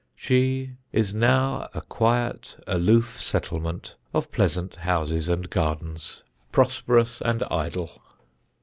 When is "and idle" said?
7.23-8.01